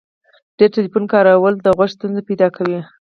ډیر 0.57 0.69
ټلیفون 0.75 1.03
کارول 1.13 1.53
د 1.61 1.67
غوږو 1.77 1.93
ستونزي 1.95 2.21
پیدا 2.29 2.47
کوي. 2.55 2.79